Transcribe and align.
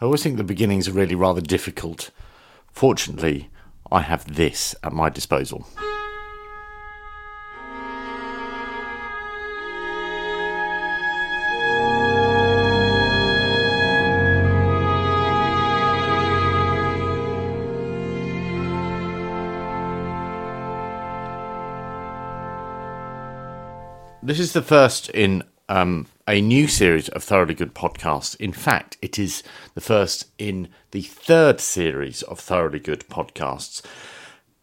I 0.00 0.06
always 0.06 0.24
think 0.24 0.36
the 0.36 0.44
beginnings 0.44 0.88
are 0.88 0.92
really 0.92 1.14
rather 1.14 1.40
difficult. 1.40 2.10
Fortunately, 2.72 3.48
I 3.92 4.00
have 4.00 4.34
this 4.34 4.74
at 4.82 4.92
my 4.92 5.08
disposal. 5.08 5.68
This 24.24 24.40
is 24.40 24.54
the 24.54 24.62
first 24.62 25.08
in 25.10 25.44
um, 25.68 26.06
a 26.26 26.40
new 26.40 26.66
series 26.68 27.08
of 27.10 27.22
thoroughly 27.22 27.54
good 27.54 27.74
podcasts. 27.74 28.36
In 28.40 28.52
fact, 28.52 28.96
it 29.02 29.18
is 29.18 29.42
the 29.74 29.80
first 29.80 30.28
in 30.38 30.68
the 30.90 31.02
third 31.02 31.60
series 31.60 32.22
of 32.22 32.40
thoroughly 32.40 32.80
good 32.80 33.08
podcasts. 33.08 33.82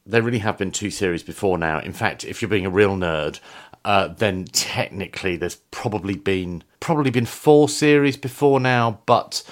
There 0.05 0.21
really 0.21 0.40
have 0.40 0.57
been 0.57 0.71
two 0.71 0.90
series 0.91 1.23
before 1.23 1.57
now. 1.57 1.79
In 1.79 1.93
fact, 1.93 2.23
if 2.23 2.41
you're 2.41 2.49
being 2.49 2.66
a 2.66 2.71
real 2.71 2.95
nerd, 2.95 3.40
uh, 3.85 4.09
then 4.09 4.45
technically 4.45 5.35
there's 5.35 5.55
probably 5.71 6.16
been 6.16 6.63
probably 6.79 7.12
been 7.12 7.26
four 7.26 7.70
series 7.70 8.18
before 8.18 8.59
now, 8.59 8.99
but 9.05 9.43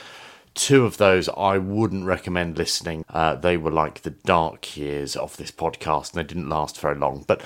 two 0.56 0.86
of 0.86 0.98
those 0.98 1.30
I 1.30 1.58
wouldn't 1.58 2.06
recommend 2.06 2.58
listening. 2.58 3.06
Uh, 3.10 3.36
they 3.36 3.58
were 3.58 3.72
like 3.72 4.02
the 4.02 4.10
dark 4.10 4.76
years 4.76 5.16
of 5.16 5.38
this 5.38 5.52
podcast, 5.52 6.14
and 6.14 6.20
they 6.20 6.28
didn't 6.28 6.50
last 6.50 6.80
very 6.80 6.96
long. 6.96 7.24
But 7.28 7.42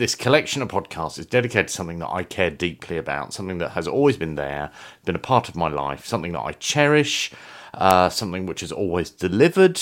this 0.00 0.14
collection 0.14 0.62
of 0.62 0.68
podcasts 0.68 1.18
is 1.18 1.26
dedicated 1.26 1.68
to 1.68 1.74
something 1.74 1.98
that 1.98 2.08
I 2.08 2.24
care 2.24 2.48
deeply 2.48 2.96
about, 2.96 3.34
something 3.34 3.58
that 3.58 3.72
has 3.72 3.86
always 3.86 4.16
been 4.16 4.34
there, 4.34 4.70
been 5.04 5.14
a 5.14 5.18
part 5.18 5.50
of 5.50 5.54
my 5.54 5.68
life, 5.68 6.06
something 6.06 6.32
that 6.32 6.40
I 6.40 6.52
cherish, 6.52 7.30
uh, 7.74 8.08
something 8.08 8.46
which 8.46 8.62
has 8.62 8.72
always 8.72 9.10
delivered, 9.10 9.78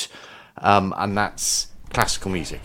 um, 0.56 0.92
and 0.98 1.16
that's 1.16 1.68
classical 1.90 2.32
music. 2.32 2.62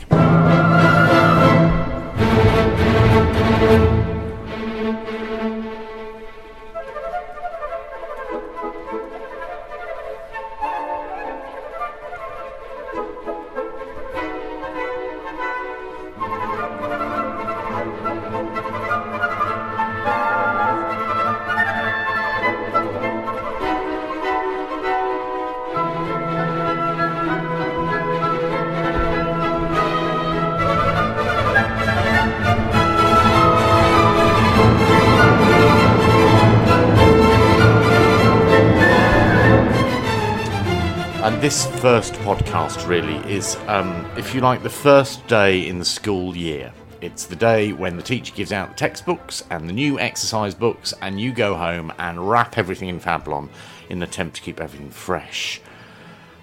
This 41.44 41.66
first 41.82 42.14
podcast 42.14 42.88
really 42.88 43.18
is, 43.30 43.58
um, 43.68 44.10
if 44.16 44.34
you 44.34 44.40
like, 44.40 44.64
the 44.64 44.70
first 44.70 45.28
day 45.28 45.68
in 45.68 45.78
the 45.78 45.84
school 45.84 46.38
year. 46.38 46.72
It's 47.02 47.26
the 47.26 47.36
day 47.36 47.74
when 47.74 47.98
the 47.98 48.02
teacher 48.02 48.34
gives 48.34 48.54
out 48.54 48.70
the 48.70 48.76
textbooks 48.76 49.44
and 49.50 49.68
the 49.68 49.74
new 49.74 50.00
exercise 50.00 50.56
books, 50.56 50.94
and 51.02 51.20
you 51.20 51.34
go 51.34 51.56
home 51.56 51.92
and 52.00 52.30
wrap 52.30 52.58
everything 52.58 52.88
in 52.88 52.98
Fablon 52.98 53.50
in 53.90 53.98
an 53.98 54.04
attempt 54.04 54.38
to 54.38 54.42
keep 54.42 54.62
everything 54.62 54.90
fresh 54.90 55.60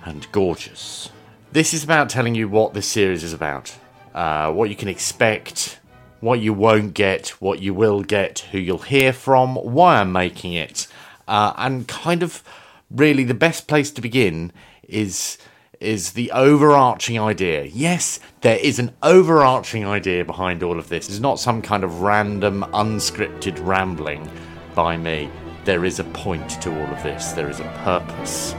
and 0.04 0.30
gorgeous. 0.32 1.08
This 1.50 1.72
is 1.72 1.82
about 1.82 2.10
telling 2.10 2.34
you 2.34 2.46
what 2.46 2.74
this 2.74 2.86
series 2.86 3.24
is 3.24 3.32
about, 3.32 3.74
uh, 4.14 4.52
what 4.52 4.68
you 4.68 4.76
can 4.76 4.88
expect, 4.88 5.80
what 6.20 6.40
you 6.40 6.52
won't 6.52 6.92
get, 6.92 7.28
what 7.40 7.62
you 7.62 7.72
will 7.72 8.02
get, 8.02 8.40
who 8.52 8.58
you'll 8.58 8.76
hear 8.76 9.14
from, 9.14 9.56
why 9.56 9.98
I'm 9.98 10.12
making 10.12 10.52
it, 10.52 10.86
uh, 11.26 11.54
and 11.56 11.88
kind 11.88 12.22
of 12.22 12.44
really 12.90 13.24
the 13.24 13.32
best 13.32 13.66
place 13.66 13.90
to 13.92 14.02
begin 14.02 14.52
is 14.90 15.38
is 15.80 16.12
the 16.12 16.30
overarching 16.32 17.18
idea. 17.18 17.64
Yes, 17.64 18.20
there 18.42 18.58
is 18.58 18.78
an 18.78 18.92
overarching 19.02 19.86
idea 19.86 20.24
behind 20.24 20.62
all 20.62 20.78
of 20.78 20.90
this. 20.90 21.08
It's 21.08 21.20
not 21.20 21.40
some 21.40 21.62
kind 21.62 21.84
of 21.84 22.02
random, 22.02 22.64
unscripted 22.74 23.64
rambling 23.64 24.30
by 24.74 24.98
me. 24.98 25.30
There 25.64 25.86
is 25.86 25.98
a 25.98 26.04
point 26.04 26.50
to 26.62 26.70
all 26.70 26.94
of 26.94 27.02
this. 27.02 27.32
There 27.32 27.48
is 27.48 27.60
a 27.60 27.80
purpose. 27.82 28.52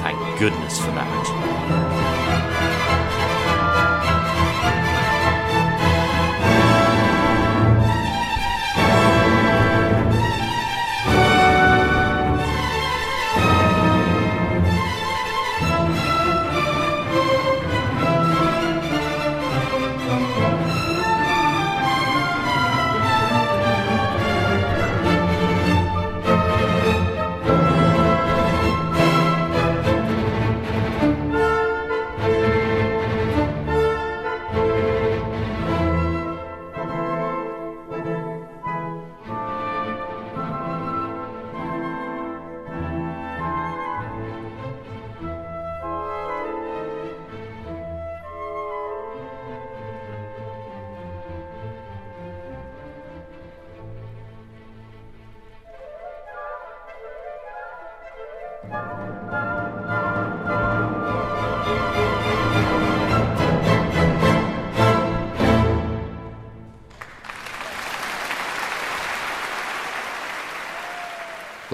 Thank 0.00 0.38
goodness 0.38 0.78
for 0.78 0.90
that. 0.92 2.03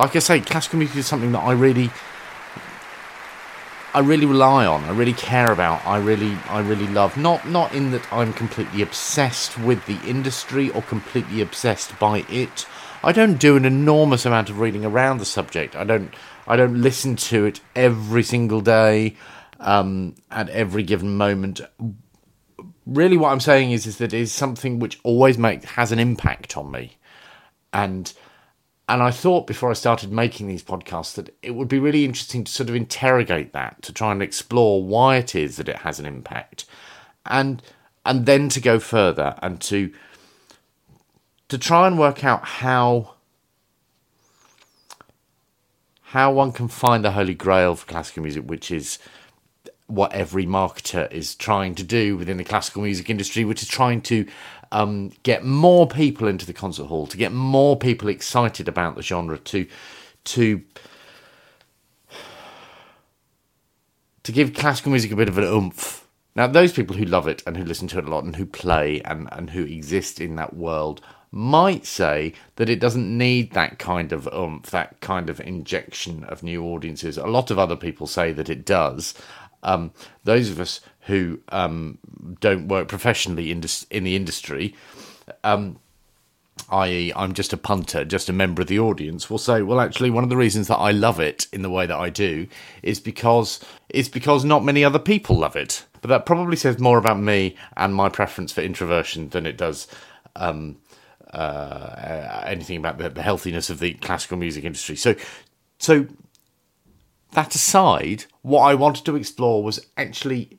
Like 0.00 0.16
I 0.16 0.20
say, 0.20 0.40
classical 0.40 0.78
music 0.78 0.96
is 0.96 1.06
something 1.06 1.32
that 1.32 1.40
I 1.40 1.52
really, 1.52 1.90
I 3.92 4.00
really 4.00 4.24
rely 4.24 4.64
on. 4.64 4.82
I 4.84 4.92
really 4.92 5.12
care 5.12 5.52
about. 5.52 5.86
I 5.86 5.98
really, 5.98 6.38
I 6.48 6.60
really 6.60 6.86
love. 6.86 7.18
Not, 7.18 7.46
not 7.46 7.74
in 7.74 7.90
that 7.90 8.10
I'm 8.10 8.32
completely 8.32 8.80
obsessed 8.80 9.58
with 9.58 9.84
the 9.84 10.00
industry 10.08 10.70
or 10.70 10.80
completely 10.80 11.42
obsessed 11.42 11.98
by 11.98 12.24
it. 12.30 12.66
I 13.04 13.12
don't 13.12 13.38
do 13.38 13.56
an 13.56 13.66
enormous 13.66 14.24
amount 14.24 14.48
of 14.48 14.58
reading 14.58 14.86
around 14.86 15.18
the 15.18 15.26
subject. 15.26 15.76
I 15.76 15.84
don't, 15.84 16.14
I 16.46 16.56
don't 16.56 16.80
listen 16.80 17.14
to 17.16 17.44
it 17.44 17.60
every 17.76 18.22
single 18.22 18.62
day, 18.62 19.16
um, 19.58 20.14
at 20.30 20.48
every 20.48 20.82
given 20.82 21.18
moment. 21.18 21.60
Really, 22.86 23.18
what 23.18 23.32
I'm 23.32 23.40
saying 23.40 23.72
is, 23.72 23.86
is 23.86 23.98
that 23.98 24.14
it 24.14 24.20
is 24.20 24.32
something 24.32 24.78
which 24.78 24.98
always 25.02 25.36
make 25.36 25.62
has 25.64 25.92
an 25.92 25.98
impact 25.98 26.56
on 26.56 26.70
me, 26.70 26.96
and 27.74 28.10
and 28.90 29.04
I 29.04 29.12
thought 29.12 29.46
before 29.46 29.70
I 29.70 29.74
started 29.74 30.10
making 30.10 30.48
these 30.48 30.64
podcasts 30.64 31.14
that 31.14 31.32
it 31.42 31.52
would 31.52 31.68
be 31.68 31.78
really 31.78 32.04
interesting 32.04 32.42
to 32.42 32.50
sort 32.50 32.68
of 32.68 32.74
interrogate 32.74 33.52
that, 33.52 33.80
to 33.82 33.92
try 33.92 34.10
and 34.10 34.20
explore 34.20 34.82
why 34.82 35.16
it 35.16 35.36
is 35.36 35.56
that 35.56 35.68
it 35.68 35.76
has 35.76 36.00
an 36.00 36.06
impact, 36.06 36.64
and 37.24 37.62
and 38.04 38.26
then 38.26 38.48
to 38.48 38.60
go 38.60 38.80
further 38.80 39.36
and 39.42 39.60
to 39.60 39.92
to 41.48 41.56
try 41.56 41.86
and 41.86 42.00
work 42.00 42.24
out 42.24 42.44
how 42.44 43.14
how 46.02 46.32
one 46.32 46.50
can 46.50 46.66
find 46.66 47.04
the 47.04 47.12
holy 47.12 47.34
grail 47.34 47.76
for 47.76 47.86
classical 47.86 48.24
music, 48.24 48.42
which 48.50 48.72
is 48.72 48.98
what 49.86 50.12
every 50.12 50.46
marketer 50.46 51.10
is 51.12 51.36
trying 51.36 51.76
to 51.76 51.84
do 51.84 52.16
within 52.16 52.38
the 52.38 52.44
classical 52.44 52.82
music 52.82 53.08
industry, 53.08 53.44
which 53.44 53.62
is 53.62 53.68
trying 53.68 54.00
to 54.00 54.26
um, 54.72 55.12
get 55.22 55.44
more 55.44 55.86
people 55.86 56.28
into 56.28 56.46
the 56.46 56.52
concert 56.52 56.84
hall, 56.84 57.06
to 57.06 57.16
get 57.16 57.32
more 57.32 57.76
people 57.76 58.08
excited 58.08 58.68
about 58.68 58.96
the 58.96 59.02
genre, 59.02 59.38
to 59.38 59.66
to 60.24 60.62
to 64.22 64.32
give 64.32 64.54
classical 64.54 64.90
music 64.90 65.12
a 65.12 65.16
bit 65.16 65.28
of 65.28 65.38
an 65.38 65.44
oomph. 65.44 66.06
Now, 66.36 66.46
those 66.46 66.72
people 66.72 66.96
who 66.96 67.04
love 67.04 67.26
it 67.26 67.42
and 67.46 67.56
who 67.56 67.64
listen 67.64 67.88
to 67.88 67.98
it 67.98 68.04
a 68.04 68.10
lot 68.10 68.24
and 68.24 68.36
who 68.36 68.46
play 68.46 69.00
and, 69.02 69.28
and 69.32 69.50
who 69.50 69.64
exist 69.64 70.20
in 70.20 70.36
that 70.36 70.54
world 70.54 71.00
might 71.32 71.86
say 71.86 72.32
that 72.56 72.68
it 72.68 72.80
doesn't 72.80 73.16
need 73.16 73.52
that 73.52 73.78
kind 73.78 74.12
of 74.12 74.28
oomph, 74.32 74.70
that 74.70 75.00
kind 75.00 75.30
of 75.30 75.40
injection 75.40 76.24
of 76.24 76.42
new 76.42 76.64
audiences. 76.64 77.18
A 77.18 77.26
lot 77.26 77.50
of 77.50 77.58
other 77.58 77.76
people 77.76 78.06
say 78.06 78.32
that 78.32 78.48
it 78.48 78.64
does. 78.64 79.14
Um, 79.62 79.92
those 80.24 80.50
of 80.50 80.60
us 80.60 80.80
who 81.02 81.40
um, 81.48 81.98
don't 82.40 82.68
work 82.68 82.88
professionally 82.88 83.50
in, 83.50 83.64
in 83.90 84.04
the 84.04 84.16
industry, 84.16 84.74
um, 85.44 85.78
i.e., 86.70 87.12
I'm 87.16 87.32
just 87.32 87.52
a 87.52 87.56
punter, 87.56 88.04
just 88.04 88.28
a 88.28 88.32
member 88.32 88.62
of 88.62 88.68
the 88.68 88.78
audience, 88.78 89.30
will 89.30 89.38
say, 89.38 89.62
well, 89.62 89.80
actually, 89.80 90.10
one 90.10 90.24
of 90.24 90.30
the 90.30 90.36
reasons 90.36 90.68
that 90.68 90.76
I 90.76 90.90
love 90.90 91.20
it 91.20 91.46
in 91.52 91.62
the 91.62 91.70
way 91.70 91.86
that 91.86 91.96
I 91.96 92.10
do 92.10 92.46
is 92.82 93.00
because 93.00 93.60
it's 93.88 94.08
because 94.08 94.44
not 94.44 94.64
many 94.64 94.84
other 94.84 94.98
people 94.98 95.38
love 95.38 95.56
it. 95.56 95.84
But 96.02 96.08
that 96.08 96.26
probably 96.26 96.56
says 96.56 96.78
more 96.78 96.98
about 96.98 97.18
me 97.18 97.56
and 97.76 97.94
my 97.94 98.08
preference 98.08 98.52
for 98.52 98.62
introversion 98.62 99.30
than 99.30 99.46
it 99.46 99.56
does 99.56 99.86
um, 100.36 100.78
uh, 101.32 102.42
anything 102.46 102.76
about 102.76 102.98
the, 102.98 103.08
the 103.10 103.22
healthiness 103.22 103.70
of 103.70 103.80
the 103.80 103.94
classical 103.94 104.36
music 104.36 104.64
industry. 104.64 104.96
So, 104.96 105.14
so 105.78 106.06
that 107.32 107.54
aside, 107.54 108.24
what 108.42 108.62
I 108.62 108.74
wanted 108.74 109.04
to 109.06 109.16
explore 109.16 109.62
was 109.62 109.84
actually, 109.96 110.58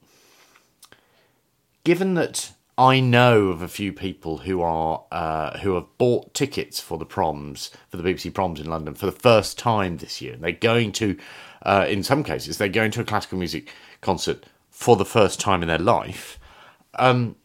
given 1.83 2.13
that 2.15 2.51
I 2.77 2.99
know 2.99 3.49
of 3.49 3.61
a 3.61 3.67
few 3.67 3.93
people 3.93 4.39
who 4.39 4.61
are 4.61 5.03
uh, 5.11 5.59
who 5.59 5.75
have 5.75 5.85
bought 5.97 6.33
tickets 6.33 6.79
for 6.79 6.97
the 6.97 7.05
proms 7.05 7.69
for 7.89 7.97
the 7.97 8.03
BBC 8.03 8.33
proms 8.33 8.59
in 8.59 8.69
London 8.69 8.95
for 8.95 9.05
the 9.05 9.11
first 9.11 9.57
time 9.57 9.97
this 9.97 10.21
year. 10.21 10.33
And 10.33 10.43
they're 10.43 10.51
going 10.51 10.91
to, 10.93 11.17
uh, 11.63 11.85
in 11.87 12.03
some 12.03 12.23
cases, 12.23 12.57
they're 12.57 12.69
going 12.69 12.91
to 12.91 13.01
a 13.01 13.05
classical 13.05 13.37
music 13.37 13.71
concert 14.01 14.45
for 14.69 14.95
the 14.95 15.05
first 15.05 15.39
time 15.39 15.61
in 15.61 15.67
their 15.67 15.77
life. 15.77 16.39
Um, 16.95 17.35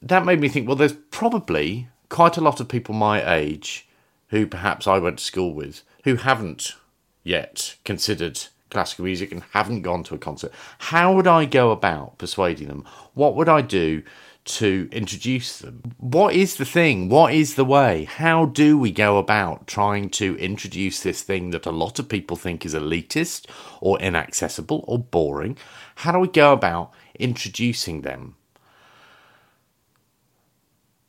that 0.00 0.24
made 0.24 0.40
me 0.40 0.48
think. 0.48 0.66
Well, 0.66 0.76
there's 0.76 0.96
probably 1.10 1.88
quite 2.08 2.36
a 2.36 2.42
lot 2.42 2.60
of 2.60 2.68
people 2.68 2.94
my 2.94 3.34
age 3.34 3.86
who 4.28 4.46
perhaps 4.46 4.86
I 4.86 4.98
went 4.98 5.18
to 5.18 5.24
school 5.24 5.52
with 5.52 5.82
who 6.04 6.16
haven't 6.16 6.74
yet 7.22 7.76
considered 7.84 8.40
classical 8.72 9.04
music 9.04 9.30
and 9.30 9.42
haven't 9.52 9.82
gone 9.82 10.02
to 10.04 10.14
a 10.14 10.18
concert. 10.18 10.50
How 10.78 11.14
would 11.14 11.26
I 11.26 11.44
go 11.44 11.70
about 11.70 12.18
persuading 12.18 12.68
them? 12.68 12.84
What 13.14 13.36
would 13.36 13.48
I 13.48 13.60
do 13.60 14.02
to 14.44 14.88
introduce 14.90 15.58
them? 15.58 15.94
What 15.98 16.34
is 16.34 16.56
the 16.56 16.64
thing? 16.64 17.08
What 17.08 17.32
is 17.32 17.54
the 17.54 17.64
way? 17.64 18.04
How 18.04 18.46
do 18.46 18.76
we 18.76 18.90
go 18.90 19.18
about 19.18 19.66
trying 19.66 20.10
to 20.10 20.36
introduce 20.38 21.00
this 21.00 21.22
thing 21.22 21.50
that 21.50 21.66
a 21.66 21.70
lot 21.70 21.98
of 21.98 22.08
people 22.08 22.36
think 22.36 22.64
is 22.64 22.74
elitist 22.74 23.46
or 23.80 24.00
inaccessible 24.00 24.84
or 24.88 24.98
boring? 24.98 25.56
How 25.96 26.10
do 26.12 26.18
we 26.18 26.28
go 26.28 26.52
about 26.52 26.92
introducing 27.18 28.00
them? 28.00 28.36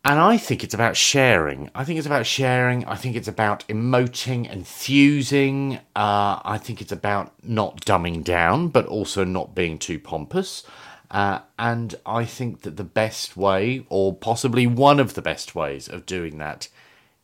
And 0.05 0.19
I 0.19 0.35
think 0.35 0.65
it's 0.65 0.73
about 0.73 0.97
sharing. 0.97 1.69
I 1.73 1.85
think 1.85 1.97
it's 1.97 2.05
about 2.05 2.25
sharing. 2.25 2.83
I 2.85 2.95
think 2.95 3.15
it's 3.15 3.29
about 3.29 3.65
emoting, 3.69 4.51
enthusing. 4.51 5.75
Uh, 5.95 6.41
I 6.43 6.59
think 6.61 6.81
it's 6.81 6.91
about 6.91 7.31
not 7.41 7.85
dumbing 7.85 8.21
down, 8.21 8.67
but 8.67 8.85
also 8.85 9.23
not 9.23 9.55
being 9.55 9.79
too 9.79 9.99
pompous. 9.99 10.63
Uh, 11.09 11.39
and 11.57 11.95
I 12.05 12.25
think 12.25 12.63
that 12.63 12.75
the 12.75 12.83
best 12.83 13.37
way, 13.37 13.85
or 13.87 14.13
possibly 14.13 14.67
one 14.67 14.99
of 14.99 15.13
the 15.13 15.21
best 15.21 15.55
ways 15.55 15.87
of 15.87 16.05
doing 16.05 16.37
that, 16.39 16.67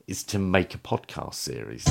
is 0.08 0.24
to 0.24 0.40
make 0.40 0.74
a 0.74 0.78
podcast 0.78 1.36
series. 1.36 1.86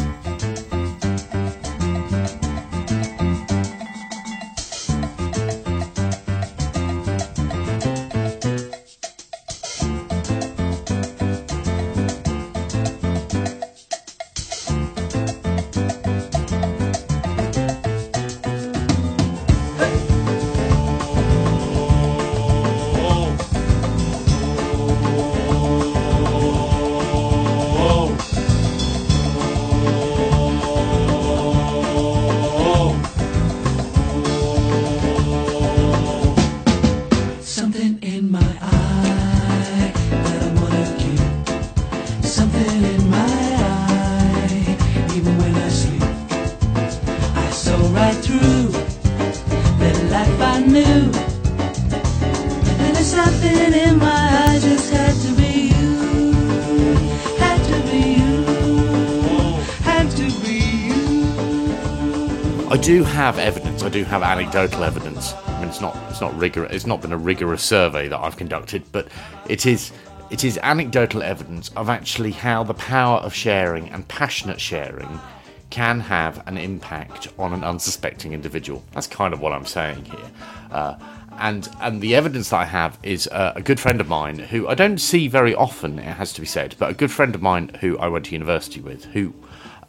Do 62.89 63.05
have 63.05 63.39
evidence. 63.39 63.83
I 63.83 63.91
do 63.91 64.03
have 64.05 64.23
anecdotal 64.23 64.83
evidence. 64.83 65.35
I 65.35 65.61
mean, 65.61 65.69
it's 65.69 65.83
not 65.83 65.95
it's 66.09 66.23
not 66.23 66.35
rigorous. 66.39 66.73
It's 66.73 66.87
not 66.87 67.03
been 67.03 67.13
a 67.13 67.19
rigorous 67.19 67.63
survey 67.63 68.09
that 68.09 68.19
I've 68.19 68.39
conducted, 68.39 68.83
but 68.93 69.09
it 69.47 69.67
is 69.67 69.93
it 70.31 70.43
is 70.43 70.59
anecdotal 70.63 71.23
evidence 71.23 71.71
of 71.77 71.91
actually 71.91 72.31
how 72.31 72.63
the 72.63 72.73
power 72.73 73.19
of 73.19 73.35
sharing 73.35 73.91
and 73.91 74.09
passionate 74.09 74.59
sharing 74.59 75.21
can 75.69 76.01
have 76.01 76.43
an 76.49 76.57
impact 76.57 77.29
on 77.39 77.53
an 77.53 77.63
unsuspecting 77.63 78.33
individual. 78.33 78.83
That's 78.95 79.07
kind 79.07 79.35
of 79.35 79.41
what 79.43 79.53
I'm 79.53 79.67
saying 79.67 80.07
here. 80.07 80.31
Uh, 80.71 80.95
and 81.33 81.69
and 81.83 82.01
the 82.01 82.15
evidence 82.15 82.49
that 82.49 82.61
I 82.61 82.65
have 82.65 82.99
is 83.03 83.27
uh, 83.27 83.53
a 83.55 83.61
good 83.61 83.79
friend 83.79 84.01
of 84.01 84.09
mine 84.09 84.39
who 84.39 84.67
I 84.67 84.75
don't 84.75 84.97
see 84.97 85.29
very 85.29 85.55
often. 85.55 85.99
It 85.99 86.05
has 86.05 86.33
to 86.33 86.41
be 86.41 86.47
said, 86.47 86.75
but 86.79 86.89
a 86.89 86.95
good 86.95 87.11
friend 87.11 87.35
of 87.35 87.43
mine 87.43 87.69
who 87.83 87.99
I 87.99 88.09
went 88.09 88.25
to 88.25 88.33
university 88.33 88.81
with. 88.81 89.05
Who 89.05 89.35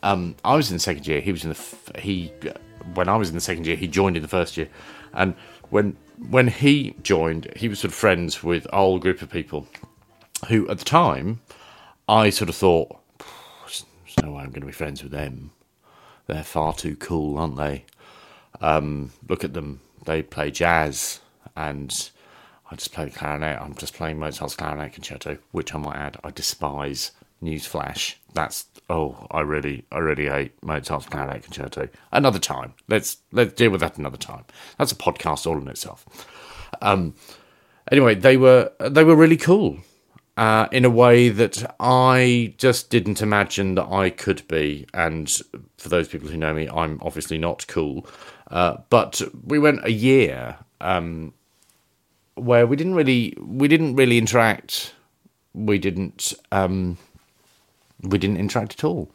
um, 0.04 0.36
I 0.44 0.57
was 0.57 0.69
in 0.69 0.75
the 0.75 0.81
second 0.81 1.07
year. 1.07 1.22
He 1.22 1.31
was 1.31 1.45
in 1.45 1.52
the 1.52 1.56
f- 1.56 1.92
he 1.98 2.34
when 2.94 3.10
I 3.10 3.18
was 3.18 3.30
in 3.30 3.36
the 3.36 3.42
second 3.42 3.66
year, 3.66 3.76
he 3.76 3.88
joined 3.88 4.16
in 4.16 4.22
the 4.22 4.30
first 4.30 4.58
year, 4.58 4.70
and 5.14 5.36
when 5.70 5.98
when 6.30 6.48
he 6.48 6.96
joined, 7.02 7.52
he 7.56 7.70
was 7.70 7.80
sort 7.80 7.92
of 7.92 7.96
friends 7.96 8.44
with 8.44 8.68
a 8.72 8.76
whole 8.76 9.00
group 9.00 9.22
of 9.22 9.30
people 9.30 9.68
who, 10.48 10.70
at 10.70 10.80
the 10.80 10.86
time, 10.86 11.42
I 12.08 12.30
sort 12.30 12.50
of 12.50 12.56
thought, 12.56 13.00
"There's 13.68 13.86
no 14.24 14.32
way 14.34 14.44
I'm 14.44 14.50
going 14.50 14.62
to 14.62 14.68
be 14.68 14.72
friends 14.72 15.04
with 15.04 15.12
them. 15.12 15.52
They're 16.28 16.44
far 16.44 16.74
too 16.74 16.96
cool, 16.96 17.38
aren't 17.38 17.58
they? 17.58 17.86
Um, 18.62 19.12
look 19.28 19.44
at 19.44 19.54
them; 19.54 19.82
they 20.06 20.22
play 20.22 20.52
jazz, 20.52 21.19
and 21.56 22.10
I 22.72 22.76
just 22.76 22.94
play 22.94 23.10
clarinet. 23.10 23.62
I'm 23.62 23.76
just 23.76 23.94
playing 23.94 24.19
Mozart's 24.19 24.56
clarinet 24.56 24.94
concerto, 24.94 25.38
which 25.52 25.74
I 25.74 25.78
might 25.78 25.96
add, 25.96 26.18
I 26.24 26.31
despise. 26.31 27.12
Newsflash. 27.44 28.16
That's 28.34 28.66
oh, 28.90 29.28
I 29.31 29.42
really, 29.42 29.86
I 29.92 30.00
really 30.00 30.28
hate 30.28 30.64
Mozart's 30.64 31.06
Clarinet 31.06 31.44
Concerto. 31.44 31.90
Another 32.12 32.40
time. 32.40 32.74
Let's 32.88 33.18
let's 33.31 33.54
deal 33.54 33.72
with 33.72 33.81
that 33.81 33.98
another 33.98 34.18
time. 34.18 34.46
That's 34.78 34.92
a 34.92 34.96
podcast 34.96 35.46
all 35.46 35.58
in 35.58 35.68
itself. 35.68 36.06
Um, 36.81 37.16
anyway, 37.92 38.16
they 38.16 38.38
were 38.38 38.72
they 38.80 39.04
were 39.04 39.16
really 39.16 39.38
cool 39.38 39.80
uh, 40.38 40.68
in 40.72 40.86
a 40.86 40.90
way 40.90 41.30
that 41.30 41.76
I 41.80 42.54
just 42.58 42.90
didn't 42.90 43.22
imagine 43.22 43.76
that 43.76 43.88
I 43.92 44.10
could 44.10 44.48
be. 44.48 44.88
And 44.94 45.30
for 45.78 45.90
those 45.90 46.08
people 46.08 46.30
who 46.30 46.38
know 46.38 46.54
me, 46.54 46.69
I'm 46.69 47.00
obviously 47.02 47.38
not 47.38 47.68
cool. 47.68 48.08
Uh, 48.50 48.78
but 48.90 49.22
we 49.46 49.60
went 49.60 49.84
a 49.84 49.92
year 49.92 50.58
um, 50.81 51.34
where 52.36 52.66
we 52.66 52.76
didn't 52.76 52.96
really 52.96 53.38
we 53.42 53.68
didn't 53.68 53.96
really 53.96 54.18
interact. 54.18 54.94
We 55.54 55.78
didn't. 55.78 56.34
Um, 56.52 56.98
we 58.02 58.18
didn't 58.18 58.38
interact 58.38 58.74
at 58.74 58.84
all. 58.84 59.12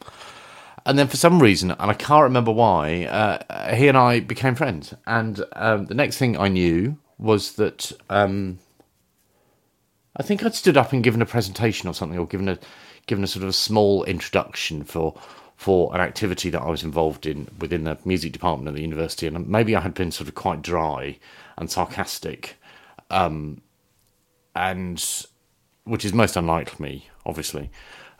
And 0.86 0.98
then 0.98 1.08
for 1.08 1.16
some 1.16 1.40
reason, 1.40 1.70
and 1.70 1.90
I 1.90 1.94
can't 1.94 2.24
remember 2.24 2.52
why, 2.52 3.04
uh, 3.04 3.74
he 3.74 3.88
and 3.88 3.96
I 3.96 4.20
became 4.20 4.54
friends. 4.54 4.94
And 5.06 5.42
um, 5.52 5.86
the 5.86 5.94
next 5.94 6.18
thing 6.18 6.36
I 6.36 6.48
knew 6.48 6.98
was 7.18 7.52
that 7.52 7.90
um, 8.10 8.58
I 10.16 10.22
think 10.22 10.44
I'd 10.44 10.54
stood 10.54 10.76
up 10.76 10.92
and 10.92 11.02
given 11.02 11.22
a 11.22 11.26
presentation 11.26 11.88
or 11.88 11.94
something, 11.94 12.18
or 12.18 12.26
given 12.26 12.48
a 12.48 12.58
given 13.06 13.24
a 13.24 13.26
sort 13.26 13.42
of 13.42 13.48
a 13.48 13.54
small 13.54 14.04
introduction 14.04 14.84
for 14.84 15.18
for 15.56 15.94
an 15.94 16.00
activity 16.00 16.50
that 16.50 16.62
I 16.62 16.68
was 16.68 16.82
involved 16.82 17.26
in 17.26 17.48
within 17.58 17.84
the 17.84 17.96
music 18.04 18.32
department 18.32 18.68
at 18.68 18.74
the 18.74 18.82
university, 18.82 19.26
and 19.26 19.48
maybe 19.48 19.74
I 19.74 19.80
had 19.80 19.94
been 19.94 20.10
sort 20.10 20.28
of 20.28 20.34
quite 20.34 20.62
dry 20.62 21.18
and 21.56 21.70
sarcastic, 21.70 22.56
um, 23.10 23.62
and 24.54 25.02
which 25.84 26.04
is 26.04 26.12
most 26.12 26.36
unlike 26.36 26.78
me, 26.78 27.08
obviously. 27.24 27.70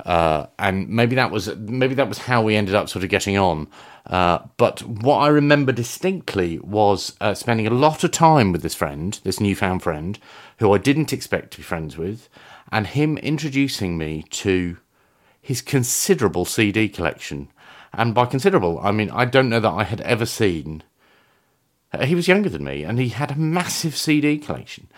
Uh, 0.05 0.47
and 0.59 0.89
maybe 0.89 1.17
that 1.17 1.31
was 1.31 1.55
maybe 1.57 1.95
that 1.95 2.09
was 2.09 2.19
how 2.19 2.43
we 2.43 2.57
ended 2.57 2.75
up 2.75 2.89
sort 2.89 3.05
of 3.05 3.11
getting 3.11 3.39
on. 3.39 3.69
Uh, 4.07 4.39
but 4.57 4.83
what 4.83 5.19
I 5.19 5.29
remember 5.29 5.73
distinctly 5.73 6.59
was 6.59 7.17
uh, 7.21 7.35
spending 7.35 7.67
a 7.67 7.71
lot 7.71 8.05
of 8.05 8.11
time 8.11 8.53
with 8.53 8.63
this 8.63 8.75
friend, 8.75 9.19
this 9.25 9.41
newfound 9.41 9.83
friend, 9.83 10.19
who 10.59 10.73
I 10.73 10.79
didn't 10.79 11.13
expect 11.13 11.53
to 11.53 11.59
be 11.59 11.63
friends 11.63 11.97
with, 11.97 12.29
and 12.71 12.87
him 12.87 13.17
introducing 13.19 13.97
me 13.97 14.25
to 14.31 14.77
his 15.41 15.63
considerable 15.63 16.45
CD 16.45 16.89
collection. 16.89 17.49
And 17.93 18.15
by 18.15 18.27
considerable, 18.27 18.81
I 18.83 18.91
mean 18.91 19.11
I 19.11 19.25
don't 19.25 19.49
know 19.49 19.61
that 19.61 19.71
I 19.71 19.85
had 19.85 20.01
ever 20.03 20.27
seen. 20.27 20.83
Uh, 21.93 22.05
he 22.05 22.15
was 22.15 22.29
younger 22.29 22.49
than 22.49 22.65
me, 22.65 22.83
and 22.83 22.99
he 22.99 23.11
had 23.11 23.31
a 23.31 23.39
massive 23.39 23.97
CD 23.97 24.39
collection, 24.39 24.89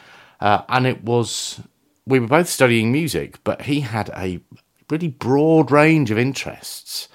uh, 0.41 0.63
and 0.69 0.87
it 0.87 1.05
was. 1.05 1.61
We 2.09 2.21
were 2.21 2.29
both 2.29 2.49
studying 2.49 2.93
music, 2.93 3.43
but 3.43 3.63
he 3.63 3.81
had 3.81 4.11
a 4.17 4.41
really 4.91 5.09
broad 5.09 5.71
range 5.71 6.11
of 6.11 6.19
interests, 6.19 7.09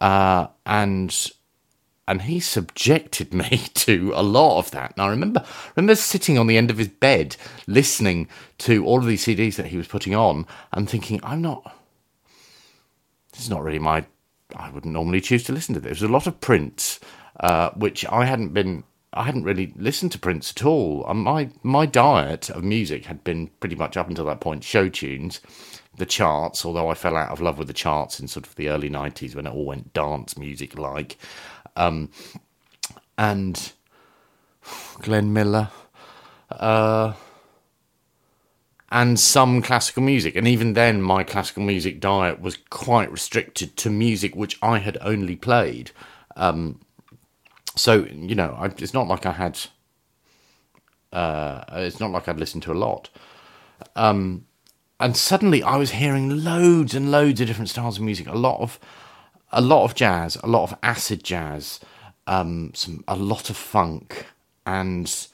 uh, 0.00 0.48
and 0.64 1.30
and 2.08 2.22
he 2.22 2.40
subjected 2.40 3.34
me 3.42 3.62
to 3.74 4.12
a 4.14 4.22
lot 4.22 4.58
of 4.58 4.70
that. 4.72 4.92
And 4.96 5.02
I 5.02 5.08
remember 5.08 5.44
remember 5.74 5.94
sitting 5.94 6.38
on 6.38 6.46
the 6.46 6.56
end 6.56 6.70
of 6.70 6.78
his 6.78 6.88
bed 6.88 7.36
listening 7.66 8.28
to 8.58 8.84
all 8.84 8.98
of 8.98 9.06
these 9.06 9.24
CDs 9.24 9.56
that 9.56 9.66
he 9.66 9.76
was 9.76 9.88
putting 9.88 10.14
on 10.14 10.46
and 10.72 10.88
thinking, 10.88 11.20
I'm 11.22 11.42
not 11.42 11.74
this 13.32 13.44
is 13.44 13.50
not 13.50 13.62
really 13.62 13.78
my 13.78 14.04
I 14.54 14.70
wouldn't 14.70 14.92
normally 14.92 15.20
choose 15.20 15.42
to 15.44 15.52
listen 15.52 15.74
to 15.74 15.80
this. 15.80 15.98
There's 15.98 16.10
a 16.10 16.12
lot 16.12 16.26
of 16.26 16.40
Prince, 16.40 17.00
uh, 17.40 17.70
which 17.70 18.06
I 18.06 18.24
hadn't 18.24 18.54
been 18.54 18.84
I 19.12 19.24
hadn't 19.24 19.44
really 19.44 19.72
listened 19.76 20.12
to 20.12 20.18
Prince 20.18 20.52
at 20.52 20.64
all. 20.64 21.02
My 21.12 21.50
my 21.62 21.86
diet 21.86 22.50
of 22.50 22.64
music 22.64 23.06
had 23.06 23.24
been 23.24 23.48
pretty 23.60 23.76
much 23.76 23.96
up 23.96 24.08
until 24.08 24.26
that 24.26 24.40
point 24.40 24.64
show 24.64 24.88
tunes, 24.88 25.40
the 25.96 26.06
charts. 26.06 26.64
Although 26.64 26.88
I 26.88 26.94
fell 26.94 27.16
out 27.16 27.30
of 27.30 27.40
love 27.40 27.58
with 27.58 27.68
the 27.68 27.74
charts 27.74 28.20
in 28.20 28.28
sort 28.28 28.46
of 28.46 28.54
the 28.54 28.68
early 28.68 28.90
'90s 28.90 29.34
when 29.34 29.46
it 29.46 29.52
all 29.52 29.66
went 29.66 29.92
dance 29.92 30.36
music 30.36 30.78
like, 30.78 31.18
um, 31.76 32.10
and 33.18 33.72
Glenn 35.00 35.32
Miller, 35.32 35.70
uh, 36.50 37.14
and 38.90 39.18
some 39.18 39.62
classical 39.62 40.02
music. 40.02 40.36
And 40.36 40.46
even 40.46 40.74
then, 40.74 41.02
my 41.02 41.24
classical 41.24 41.62
music 41.62 42.00
diet 42.00 42.40
was 42.40 42.58
quite 42.70 43.10
restricted 43.10 43.76
to 43.78 43.90
music 43.90 44.34
which 44.36 44.58
I 44.62 44.78
had 44.78 44.98
only 45.00 45.36
played. 45.36 45.90
Um, 46.36 46.80
so 47.74 48.04
you 48.04 48.34
know, 48.34 48.56
I, 48.58 48.66
it's 48.66 48.94
not 48.94 49.08
like 49.08 49.26
I 49.26 49.32
had. 49.32 49.58
Uh, 51.12 51.64
it's 51.72 52.00
not 52.00 52.10
like 52.10 52.28
I'd 52.28 52.38
listened 52.40 52.62
to 52.64 52.72
a 52.72 52.74
lot. 52.74 53.10
Um, 53.94 54.46
and 54.98 55.16
suddenly, 55.16 55.62
I 55.62 55.76
was 55.76 55.90
hearing 55.90 56.44
loads 56.44 56.94
and 56.94 57.10
loads 57.10 57.40
of 57.40 57.46
different 57.46 57.68
styles 57.68 57.98
of 57.98 58.04
music. 58.04 58.26
A 58.28 58.34
lot 58.34 58.60
of 58.60 58.78
a 59.52 59.60
lot 59.60 59.84
of 59.84 59.94
jazz, 59.94 60.36
a 60.42 60.46
lot 60.46 60.70
of 60.70 60.78
acid 60.82 61.22
jazz, 61.22 61.80
um, 62.26 62.72
some 62.74 63.04
a 63.06 63.16
lot 63.16 63.50
of 63.50 63.56
funk, 63.56 64.26
and 64.64 65.26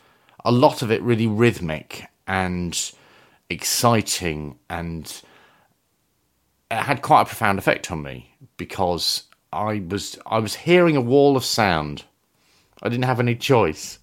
a 0.44 0.50
lot 0.50 0.82
of 0.82 0.90
it 0.90 1.00
really 1.02 1.26
rhythmic 1.26 2.06
and 2.26 2.92
exciting, 3.48 4.58
and 4.68 5.22
it 6.70 6.78
had 6.78 7.02
quite 7.02 7.22
a 7.22 7.26
profound 7.26 7.58
effect 7.58 7.90
on 7.92 8.02
me 8.02 8.34
because 8.56 9.24
I 9.52 9.82
was 9.88 10.18
I 10.26 10.40
was 10.40 10.56
hearing 10.56 10.96
a 10.96 11.00
wall 11.00 11.36
of 11.36 11.44
sound. 11.44 12.02
I 12.82 12.88
didn't 12.88 13.04
have 13.04 13.20
any 13.20 13.36
choice. 13.36 14.00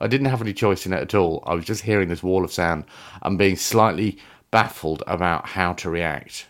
I 0.00 0.08
didn't 0.08 0.26
have 0.26 0.42
any 0.42 0.52
choice 0.52 0.84
in 0.84 0.92
it 0.92 1.00
at 1.00 1.14
all. 1.14 1.44
I 1.46 1.54
was 1.54 1.64
just 1.64 1.84
hearing 1.84 2.08
this 2.08 2.24
wall 2.24 2.44
of 2.44 2.52
sound 2.52 2.84
and 3.22 3.38
being 3.38 3.54
slightly 3.54 4.18
baffled 4.52 5.02
about 5.08 5.48
how 5.48 5.72
to 5.72 5.90
react 5.90 6.46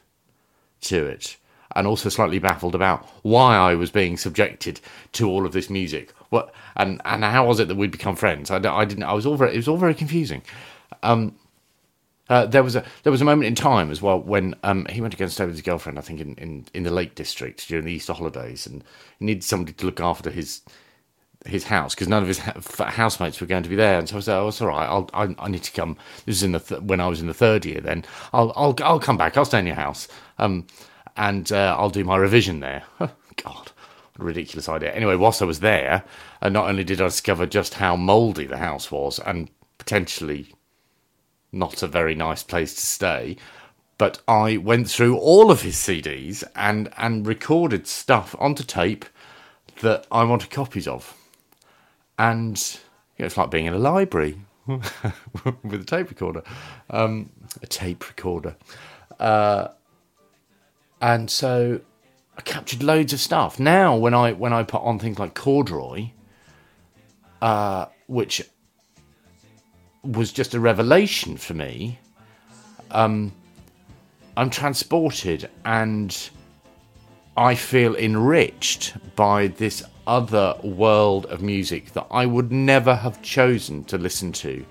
to 0.82 1.06
it 1.06 1.38
and 1.74 1.86
also 1.86 2.10
slightly 2.10 2.38
baffled 2.38 2.74
about 2.74 3.06
why 3.22 3.56
I 3.56 3.74
was 3.74 3.90
being 3.90 4.18
subjected 4.18 4.78
to 5.12 5.26
all 5.28 5.46
of 5.46 5.52
this 5.52 5.70
music. 5.70 6.12
What 6.28 6.52
and 6.76 7.00
and 7.06 7.24
how 7.24 7.46
was 7.46 7.60
it 7.60 7.68
that 7.68 7.76
we'd 7.76 7.90
become 7.90 8.16
friends? 8.16 8.50
I, 8.50 8.56
I 8.56 8.84
didn't. 8.84 9.04
I 9.04 9.14
was 9.14 9.24
all 9.24 9.36
very. 9.36 9.54
It 9.54 9.56
was 9.56 9.68
all 9.68 9.78
very 9.78 9.94
confusing. 9.94 10.42
Um, 11.02 11.34
uh, 12.28 12.46
there 12.46 12.62
was 12.62 12.76
a 12.76 12.84
there 13.02 13.10
was 13.10 13.20
a 13.20 13.24
moment 13.24 13.46
in 13.46 13.54
time 13.54 13.90
as 13.90 14.00
well 14.00 14.20
when 14.20 14.54
um, 14.62 14.86
he 14.90 15.00
went 15.00 15.12
to 15.12 15.18
go 15.18 15.24
and 15.24 15.32
stay 15.32 15.44
with 15.44 15.54
his 15.54 15.62
girlfriend. 15.62 15.98
I 15.98 16.02
think 16.02 16.20
in, 16.20 16.34
in, 16.34 16.66
in 16.74 16.82
the 16.82 16.90
Lake 16.90 17.14
District 17.14 17.66
during 17.68 17.84
the 17.84 17.92
Easter 17.92 18.12
holidays, 18.12 18.66
and 18.66 18.84
he 19.18 19.26
needed 19.26 19.44
somebody 19.44 19.72
to 19.72 19.86
look 19.86 20.00
after 20.00 20.30
his 20.30 20.62
his 21.46 21.64
house 21.64 21.94
because 21.94 22.08
none 22.08 22.22
of 22.22 22.28
his 22.28 22.38
housemates 22.38 23.40
were 23.40 23.46
going 23.46 23.62
to 23.62 23.68
be 23.68 23.76
there. 23.76 23.98
And 23.98 24.08
so 24.08 24.16
I 24.16 24.20
said, 24.20 24.38
"Oh, 24.38 24.48
it's 24.48 24.60
all 24.60 24.68
right. 24.68 24.86
I'll, 24.86 25.10
I, 25.14 25.34
I 25.38 25.48
need 25.48 25.62
to 25.64 25.72
come." 25.72 25.96
This 26.26 26.36
is 26.36 26.42
in 26.42 26.52
the 26.52 26.60
th- 26.60 26.82
when 26.82 27.00
I 27.00 27.08
was 27.08 27.20
in 27.20 27.26
the 27.26 27.34
third 27.34 27.64
year. 27.64 27.80
Then 27.80 28.04
I'll 28.32 28.52
I'll 28.56 28.76
I'll 28.82 29.00
come 29.00 29.16
back. 29.16 29.36
I'll 29.36 29.44
stay 29.44 29.58
in 29.58 29.66
your 29.66 29.76
house. 29.76 30.08
Um, 30.38 30.66
and 31.16 31.50
uh, 31.52 31.76
I'll 31.78 31.90
do 31.90 32.04
my 32.04 32.16
revision 32.16 32.60
there. 32.60 32.84
God, 32.98 33.10
what 33.44 34.20
a 34.20 34.24
ridiculous 34.24 34.68
idea. 34.68 34.92
Anyway, 34.92 35.16
whilst 35.16 35.42
I 35.42 35.46
was 35.46 35.60
there, 35.60 36.04
uh, 36.40 36.48
not 36.48 36.68
only 36.68 36.84
did 36.84 37.00
I 37.00 37.04
discover 37.06 37.46
just 37.46 37.74
how 37.74 37.96
mouldy 37.96 38.46
the 38.46 38.58
house 38.58 38.90
was 38.90 39.18
and 39.18 39.50
potentially 39.78 40.48
not 41.52 41.82
a 41.82 41.86
very 41.86 42.14
nice 42.14 42.42
place 42.42 42.74
to 42.74 42.80
stay, 42.80 43.36
but 43.98 44.20
I 44.26 44.56
went 44.56 44.90
through 44.90 45.18
all 45.18 45.50
of 45.50 45.62
his 45.62 45.76
CDs 45.76 46.42
and, 46.56 46.88
and 46.96 47.26
recorded 47.26 47.86
stuff 47.86 48.34
onto 48.38 48.64
tape 48.64 49.04
that 49.80 50.06
I 50.10 50.24
wanted 50.24 50.50
copies 50.50 50.88
of. 50.88 51.16
And 52.18 52.56
you 53.16 53.22
know, 53.22 53.26
it's 53.26 53.36
like 53.36 53.50
being 53.50 53.66
in 53.66 53.74
a 53.74 53.78
library 53.78 54.40
with 54.66 55.80
a 55.80 55.84
tape 55.84 56.08
recorder, 56.10 56.42
um, 56.90 57.30
a 57.62 57.66
tape 57.66 58.08
recorder. 58.08 58.56
Uh, 59.18 59.68
and 61.00 61.30
so 61.30 61.80
I 62.36 62.40
captured 62.42 62.82
loads 62.82 63.12
of 63.12 63.20
stuff. 63.20 63.58
Now, 63.58 63.96
when 63.96 64.14
I 64.14 64.32
when 64.32 64.52
I 64.52 64.62
put 64.62 64.82
on 64.82 64.98
things 64.98 65.18
like 65.18 65.34
corduroy, 65.34 66.10
uh, 67.40 67.86
which 68.06 68.42
was 70.04 70.32
just 70.32 70.54
a 70.54 70.60
revelation 70.60 71.36
for 71.36 71.54
me, 71.54 71.98
um, 72.90 73.32
I'm 74.36 74.50
transported 74.50 75.50
and 75.64 76.30
I 77.36 77.54
feel 77.54 77.96
enriched 77.96 78.94
by 79.16 79.46
this 79.46 79.82
other 80.06 80.54
world 80.62 81.24
of 81.26 81.40
music 81.40 81.92
that 81.94 82.06
I 82.10 82.26
would 82.26 82.52
never 82.52 82.94
have 82.94 83.22
chosen 83.22 83.84
to 83.84 83.96
listen 83.96 84.32
to, 84.32 84.64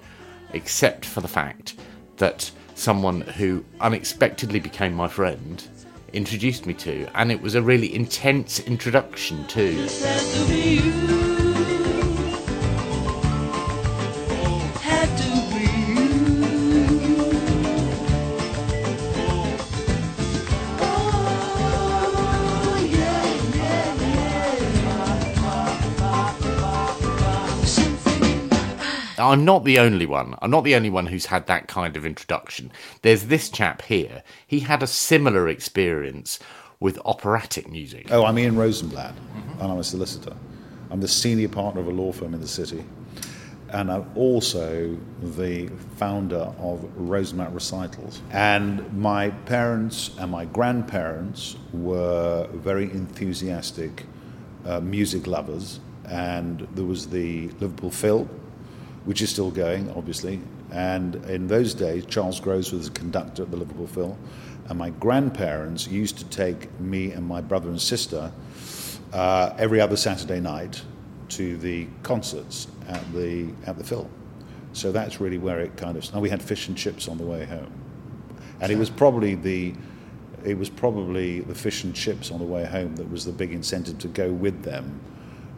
except 0.53 1.03
for 1.03 1.21
the 1.21 1.27
fact 1.27 1.75
that 2.17 2.51
someone 2.75 3.21
who 3.21 3.65
unexpectedly 3.79 4.59
became 4.59 4.93
my 4.93 5.07
friend 5.07 5.67
introduced 6.13 6.67
me 6.67 6.75
to, 6.75 7.07
and 7.15 7.31
it 7.31 7.41
was 7.41 7.55
a 7.55 7.61
really 7.61 7.95
intense 7.95 8.59
introduction 8.59 9.47
too. 9.47 9.87
I'm 29.21 29.45
not 29.45 29.63
the 29.63 29.77
only 29.79 30.05
one. 30.05 30.35
I'm 30.41 30.49
not 30.49 30.63
the 30.63 30.75
only 30.75 30.89
one 30.89 31.05
who's 31.05 31.27
had 31.27 31.47
that 31.47 31.67
kind 31.67 31.95
of 31.95 32.05
introduction. 32.05 32.71
There's 33.03 33.25
this 33.25 33.49
chap 33.49 33.83
here. 33.83 34.23
He 34.47 34.61
had 34.61 34.81
a 34.81 34.87
similar 34.87 35.47
experience 35.47 36.39
with 36.79 36.99
operatic 37.05 37.69
music. 37.69 38.07
Oh, 38.11 38.25
I'm 38.25 38.39
Ian 38.39 38.57
Rosenblatt, 38.57 39.13
mm-hmm. 39.13 39.61
and 39.61 39.71
I'm 39.71 39.77
a 39.77 39.83
solicitor. 39.83 40.35
I'm 40.89 40.99
the 40.99 41.07
senior 41.07 41.47
partner 41.47 41.81
of 41.81 41.87
a 41.87 41.91
law 41.91 42.11
firm 42.11 42.33
in 42.33 42.41
the 42.41 42.47
city, 42.47 42.83
and 43.69 43.91
I'm 43.91 44.11
also 44.15 44.97
the 45.21 45.69
founder 45.97 46.53
of 46.59 46.89
Rosenblatt 46.95 47.53
Recitals. 47.53 48.21
And 48.31 48.91
my 48.97 49.29
parents 49.29 50.11
and 50.17 50.31
my 50.31 50.45
grandparents 50.45 51.55
were 51.71 52.47
very 52.53 52.85
enthusiastic 52.85 54.05
uh, 54.65 54.79
music 54.79 55.27
lovers, 55.27 55.79
and 56.05 56.67
there 56.73 56.85
was 56.85 57.07
the 57.07 57.49
Liverpool 57.59 57.91
Phil 57.91 58.27
which 59.05 59.21
is 59.21 59.29
still 59.29 59.51
going, 59.51 59.89
obviously. 59.91 60.41
And 60.71 61.15
in 61.25 61.47
those 61.47 61.73
days, 61.73 62.05
Charles 62.05 62.39
Groves 62.39 62.71
was 62.71 62.89
the 62.89 62.99
conductor 62.99 63.43
at 63.43 63.51
the 63.51 63.57
Liverpool 63.57 63.87
Phil, 63.87 64.17
and 64.69 64.77
my 64.77 64.91
grandparents 64.91 65.87
used 65.87 66.17
to 66.19 66.25
take 66.25 66.79
me 66.79 67.11
and 67.11 67.25
my 67.25 67.41
brother 67.41 67.69
and 67.69 67.81
sister 67.81 68.31
uh, 69.11 69.53
every 69.57 69.81
other 69.81 69.97
Saturday 69.97 70.39
night 70.39 70.81
to 71.29 71.57
the 71.57 71.87
concerts 72.03 72.67
at 72.87 73.13
the 73.13 73.49
at 73.65 73.77
the 73.77 73.83
Phil. 73.83 74.09
So 74.73 74.91
that's 74.91 75.19
really 75.19 75.37
where 75.37 75.59
it 75.59 75.75
kind 75.75 75.97
of. 75.97 76.09
And 76.13 76.21
we 76.21 76.29
had 76.29 76.41
fish 76.41 76.67
and 76.67 76.77
chips 76.77 77.07
on 77.07 77.17
the 77.17 77.25
way 77.25 77.45
home, 77.45 77.73
and 78.61 78.71
it 78.71 78.77
was 78.77 78.89
probably 78.89 79.35
the. 79.35 79.73
It 80.43 80.57
was 80.57 80.71
probably 80.71 81.41
the 81.41 81.53
fish 81.53 81.83
and 81.83 81.93
chips 81.93 82.31
on 82.31 82.39
the 82.39 82.45
way 82.45 82.65
home 82.65 82.95
that 82.95 83.07
was 83.11 83.25
the 83.25 83.31
big 83.31 83.51
incentive 83.51 83.99
to 83.99 84.07
go 84.07 84.31
with 84.31 84.63
them 84.63 84.99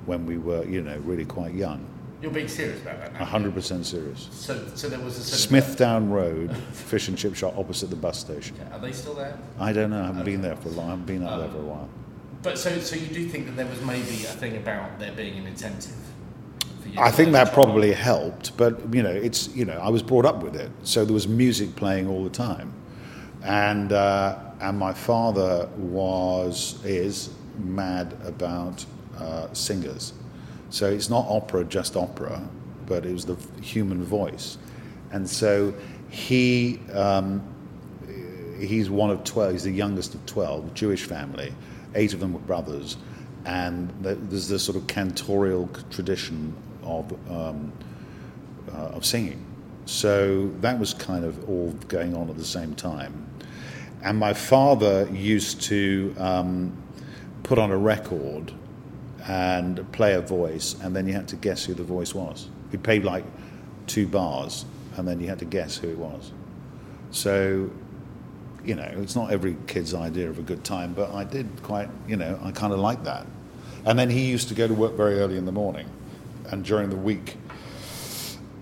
when 0.06 0.26
we 0.26 0.38
were, 0.38 0.66
you 0.66 0.82
know, 0.82 0.98
really 1.06 1.24
quite 1.24 1.54
young. 1.54 1.88
You're 2.24 2.32
being 2.32 2.48
serious 2.48 2.82
about 2.82 3.00
that 3.00 3.13
now? 3.13 3.25
100% 3.25 3.84
serious. 3.84 4.30
So, 4.32 4.65
so 4.75 4.88
there 4.88 5.00
was 5.00 5.18
a 5.18 5.48
Smithdown 5.48 6.10
Road 6.10 6.56
fish 6.72 7.10
and 7.10 7.18
chip 7.18 7.36
shop 7.36 7.58
opposite 7.58 7.89
the 7.89 7.98
bus 7.98 8.18
station. 8.18 8.56
Are 8.72 8.80
they 8.80 8.94
still 8.94 9.13
there? 9.13 9.38
I 9.60 9.74
don't 9.74 9.89
know. 9.89 10.01
I 10.01 10.06
haven't 10.06 10.24
been 10.24 10.42
there 10.42 10.56
for 10.56 10.70
a 10.70 10.72
long. 10.72 10.88
I 10.88 10.89
haven't 10.92 11.06
been 11.06 11.24
up 11.24 11.39
there 11.39 11.50
for 11.50 11.58
a 11.58 11.60
um, 11.60 11.68
while. 11.68 11.89
But 12.42 12.58
so, 12.58 12.80
so 12.80 12.96
you 12.96 13.08
do 13.08 13.27
think 13.27 13.48
that 13.48 13.58
there 13.58 13.65
was 13.65 13.82
maybe 13.82 14.24
a 14.24 14.34
thing 14.39 14.56
about 14.56 15.00
there 15.00 15.12
being 15.12 15.38
an 15.38 15.48
incentive? 15.48 15.96
I 16.98 17.12
think 17.12 17.34
that 17.34 17.53
probably 17.53 17.92
helped, 17.92 18.56
but 18.56 18.94
you 18.94 19.03
know, 19.03 19.12
it's 19.12 19.53
you 19.56 19.65
know, 19.65 19.77
I 19.80 19.89
was 19.89 20.01
brought 20.01 20.25
up 20.25 20.44
with 20.44 20.56
it, 20.56 20.72
so 20.84 21.03
there 21.03 21.13
was 21.13 21.27
music 21.27 21.75
playing 21.75 22.08
all 22.08 22.24
the 22.24 22.30
time. 22.30 22.74
and 23.44 23.92
uh, 23.92 24.39
and 24.62 24.77
my 24.80 24.94
father 24.94 25.70
was 25.77 26.84
is 26.86 27.32
mad 27.58 28.15
about 28.25 28.86
uh, 29.18 29.51
singers. 29.53 30.13
So 30.74 30.89
it's 30.89 31.08
not 31.08 31.27
opera, 31.30 31.63
just 31.65 31.96
opera, 31.96 32.42
but 32.88 33.06
it 33.06 33.13
was 33.13 33.25
the 33.25 33.38
human 33.62 34.03
voice, 34.03 34.58
and 35.12 35.30
so 35.30 35.72
he. 36.10 36.80
Um, 36.92 37.44
he's 38.60 38.89
one 38.89 39.10
of 39.10 39.24
12, 39.24 39.51
he's 39.51 39.63
the 39.63 39.72
youngest 39.72 40.15
of 40.15 40.25
12, 40.25 40.74
Jewish 40.74 41.03
family. 41.03 41.53
Eight 41.96 42.13
of 42.13 42.20
them 42.22 42.34
were 42.34 42.39
brothers. 42.39 42.98
And 43.46 43.92
there's 44.00 44.48
this 44.48 44.63
sort 44.63 44.77
of 44.77 44.88
cantorial 44.88 45.68
tradition 45.92 46.56
of, 46.82 47.12
um, 47.30 47.74
uh, 48.74 48.96
of 48.96 49.06
singing. 49.06 49.46
So 49.86 50.48
that 50.62 50.80
was 50.80 50.94
kind 50.94 51.25
of 51.25 51.50
all 51.50 51.72
going 51.89 52.15
on 52.15 52.30
at 52.30 52.38
the 52.38 52.46
same 52.46 52.74
time. 52.74 53.27
And 54.01 54.18
my 54.18 54.34
father 54.34 55.10
used 55.12 55.62
to 55.63 56.15
um, 56.18 56.77
put 57.44 57.60
on 57.60 57.70
a 57.70 57.77
record 57.77 58.53
and 59.27 59.89
play 59.92 60.13
a 60.13 60.22
voice, 60.22 60.75
and 60.82 60.96
then 60.96 61.08
you 61.08 61.13
had 61.13 61.27
to 61.30 61.36
guess 61.36 61.65
who 61.65 61.74
the 61.74 61.84
voice 61.84 62.13
was. 62.13 62.50
He 62.72 62.77
played 62.77 63.03
like 63.03 63.24
two 63.88 64.08
bars, 64.08 64.65
and 64.98 65.08
then 65.08 65.20
you 65.20 65.27
had 65.27 65.39
to 65.39 65.46
guess 65.46 65.77
who 65.77 65.89
it 65.89 65.98
was. 65.98 66.32
So 67.12 67.70
you 68.63 68.75
know, 68.75 68.89
it's 68.98 69.15
not 69.15 69.32
every 69.32 69.58
kid's 69.68 69.94
idea 69.94 70.30
of 70.30 70.39
a 70.39 70.42
good 70.42 70.63
time, 70.63 70.94
but 70.94 71.12
I 71.12 71.24
did 71.24 71.48
quite, 71.63 71.89
you 72.08 72.15
know, 72.15 72.39
I 72.42 72.51
kind 72.51 72.72
of 72.72 72.80
like 72.80 73.03
that. 73.03 73.25
And 73.86 74.00
then 74.00 74.10
he 74.10 74.25
used 74.25 74.48
to 74.50 74.53
go 74.53 74.68
to 74.68 74.74
work 74.74 74.94
very 74.94 75.20
early 75.20 75.38
in 75.38 75.46
the 75.46 75.51
morning, 75.51 75.89
and 76.50 76.63
during 76.63 76.89
the 76.89 76.96
week, 76.96 77.36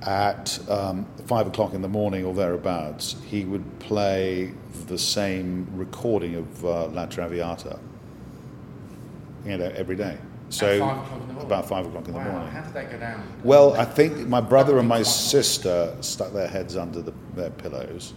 at 0.01 0.57
um, 0.67 1.05
five 1.27 1.45
o'clock 1.45 1.75
in 1.75 1.83
the 1.83 1.87
morning 1.87 2.25
or 2.25 2.33
thereabouts, 2.33 3.15
he 3.27 3.45
would 3.45 3.79
play 3.79 4.51
the 4.87 4.97
same 4.97 5.67
recording 5.75 6.35
of 6.35 6.65
uh, 6.65 6.87
La 6.87 7.05
Traviata, 7.05 7.79
you 9.45 9.57
know, 9.57 9.71
every 9.75 9.95
day. 9.95 10.17
So 10.51 10.79
five 10.79 11.41
about 11.41 11.67
five 11.67 11.85
o'clock 11.87 12.07
in 12.07 12.13
wow. 12.13 12.23
the 12.23 12.29
morning. 12.29 12.49
How 12.51 12.61
did 12.61 12.73
that 12.73 12.91
go 12.91 12.99
down? 12.99 13.23
Well, 13.43 13.73
I 13.73 13.85
think 13.85 14.27
my 14.27 14.41
brother 14.41 14.77
and 14.77 14.87
my 14.87 15.01
sister 15.01 15.95
stuck 16.01 16.33
their 16.33 16.47
heads 16.47 16.77
under 16.77 17.01
the, 17.01 17.13
their 17.35 17.49
pillows. 17.49 18.13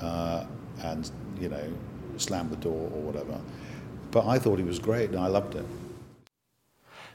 Uh, 0.00 0.46
and 0.82 1.10
you 1.38 1.48
know 1.48 1.72
slam 2.16 2.50
the 2.50 2.56
door 2.56 2.90
or 2.92 3.00
whatever. 3.00 3.38
But 4.10 4.26
I 4.26 4.38
thought 4.38 4.58
he 4.58 4.64
was 4.64 4.78
great 4.78 5.10
and 5.10 5.18
I 5.18 5.28
loved 5.28 5.54
it. 5.54 5.64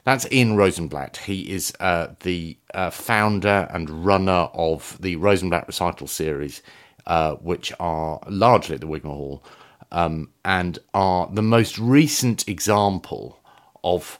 That's 0.04 0.26
Ian 0.30 0.56
Rosenblatt. 0.56 1.18
He 1.18 1.50
is 1.50 1.72
uh, 1.80 2.08
the 2.20 2.56
uh, 2.74 2.90
founder 2.90 3.68
and 3.70 3.90
runner 3.90 4.48
of 4.54 4.96
the 5.00 5.16
Rosenblatt 5.16 5.66
Recital 5.66 6.06
series, 6.06 6.62
uh, 7.06 7.34
which 7.34 7.72
are 7.80 8.20
largely 8.28 8.76
at 8.76 8.80
the 8.80 8.86
Wigmore 8.86 9.16
Hall 9.16 9.44
um, 9.90 10.30
and 10.44 10.78
are 10.94 11.28
the 11.32 11.42
most 11.42 11.78
recent 11.78 12.48
example 12.48 13.40
of 13.86 14.18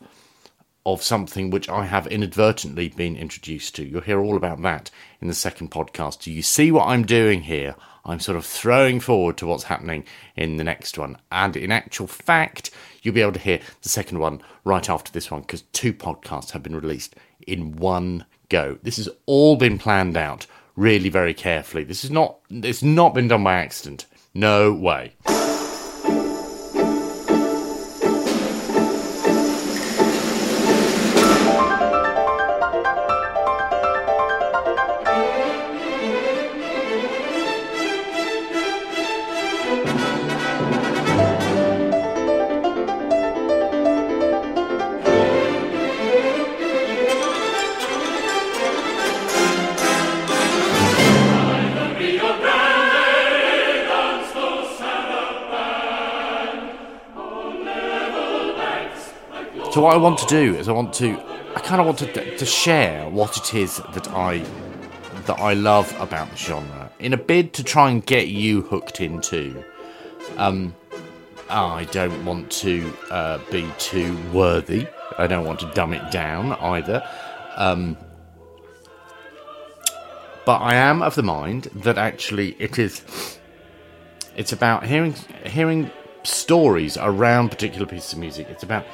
of 0.86 1.02
something 1.02 1.50
which 1.50 1.68
I 1.68 1.84
have 1.84 2.06
inadvertently 2.06 2.88
been 2.90 3.16
introduced 3.16 3.74
to. 3.74 3.84
You'll 3.84 4.02
hear 4.02 4.20
all 4.20 4.36
about 4.36 4.62
that 4.62 4.88
in 5.20 5.26
the 5.26 5.34
second 5.34 5.72
podcast. 5.72 6.22
Do 6.22 6.30
you 6.30 6.42
see 6.42 6.70
what 6.70 6.86
I'm 6.86 7.04
doing 7.04 7.42
here? 7.42 7.74
I'm 8.04 8.20
sort 8.20 8.38
of 8.38 8.46
throwing 8.46 9.00
forward 9.00 9.36
to 9.38 9.48
what's 9.48 9.64
happening 9.64 10.04
in 10.36 10.58
the 10.58 10.64
next 10.64 10.96
one. 10.96 11.18
And 11.32 11.56
in 11.56 11.72
actual 11.72 12.06
fact, 12.06 12.70
you'll 13.02 13.14
be 13.14 13.20
able 13.20 13.32
to 13.32 13.40
hear 13.40 13.58
the 13.82 13.88
second 13.88 14.20
one 14.20 14.40
right 14.62 14.88
after 14.88 15.10
this 15.10 15.28
one 15.28 15.40
because 15.40 15.62
two 15.72 15.92
podcasts 15.92 16.52
have 16.52 16.62
been 16.62 16.76
released 16.76 17.16
in 17.48 17.74
one 17.74 18.24
go. 18.48 18.78
This 18.84 18.98
has 18.98 19.08
all 19.26 19.56
been 19.56 19.78
planned 19.78 20.16
out 20.16 20.46
really 20.76 21.08
very 21.08 21.34
carefully. 21.34 21.82
This 21.82 22.04
is 22.04 22.12
not 22.12 22.38
it's 22.48 22.84
not 22.84 23.12
been 23.12 23.26
done 23.26 23.42
by 23.42 23.54
accident. 23.54 24.06
No 24.34 24.72
way. 24.72 25.14
So 59.76 59.82
what 59.82 59.92
I 59.92 59.98
want 59.98 60.18
to 60.20 60.26
do 60.26 60.54
is 60.54 60.70
I 60.70 60.72
want 60.72 60.94
to, 60.94 61.20
I 61.54 61.60
kind 61.60 61.82
of 61.82 61.86
want 61.86 61.98
to, 61.98 62.38
to 62.38 62.46
share 62.46 63.10
what 63.10 63.36
it 63.36 63.52
is 63.52 63.76
that 63.92 64.08
I 64.08 64.38
that 65.26 65.38
I 65.38 65.52
love 65.52 65.94
about 66.00 66.30
the 66.30 66.36
genre 66.36 66.90
in 66.98 67.12
a 67.12 67.18
bid 67.18 67.52
to 67.52 67.62
try 67.62 67.90
and 67.90 68.02
get 68.06 68.28
you 68.28 68.62
hooked 68.62 69.02
into. 69.02 69.62
Um, 70.38 70.74
I 71.50 71.84
don't 71.92 72.24
want 72.24 72.50
to 72.52 72.90
uh, 73.10 73.38
be 73.50 73.70
too 73.76 74.16
worthy. 74.32 74.86
I 75.18 75.26
don't 75.26 75.44
want 75.44 75.60
to 75.60 75.70
dumb 75.74 75.92
it 75.92 76.10
down 76.10 76.52
either. 76.52 77.06
Um, 77.56 77.98
but 80.46 80.62
I 80.62 80.76
am 80.76 81.02
of 81.02 81.16
the 81.16 81.22
mind 81.22 81.64
that 81.74 81.98
actually 81.98 82.56
it 82.58 82.78
is. 82.78 83.38
It's 84.38 84.52
about 84.52 84.86
hearing 84.86 85.14
hearing 85.44 85.90
stories 86.22 86.96
around 86.96 87.50
particular 87.50 87.84
pieces 87.84 88.14
of 88.14 88.20
music. 88.20 88.46
It's 88.48 88.62
about 88.62 88.86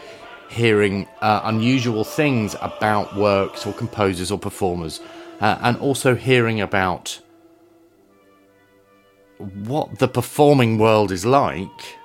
hearing 0.53 1.09
uh, 1.21 1.41
unusual 1.45 2.05
things 2.05 2.55
about 2.61 3.17
works 3.17 3.67
or 3.67 3.73
composers 3.73 4.31
or 4.31 4.39
performers, 4.39 5.01
uh, 5.41 5.59
and 5.63 5.77
also 5.79 6.15
hearing 6.15 6.61
about 6.61 7.19
what 9.39 9.99
the 9.99 10.09
performing 10.09 10.79
world 10.79 11.11
is 11.11 11.25
like 11.25 11.97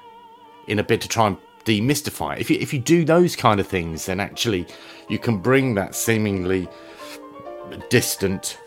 in 0.67 0.79
a 0.79 0.83
bit 0.83 1.01
to 1.01 1.07
try 1.07 1.27
and 1.27 1.37
demystify 1.65 2.35
it. 2.35 2.41
If 2.41 2.49
you, 2.49 2.57
if 2.59 2.73
you 2.73 2.79
do 2.79 3.05
those 3.05 3.35
kind 3.35 3.59
of 3.59 3.67
things, 3.67 4.05
then 4.05 4.19
actually 4.19 4.65
you 5.09 5.19
can 5.19 5.37
bring 5.37 5.75
that 5.75 5.93
seemingly 5.93 6.67
distant, 7.89 8.57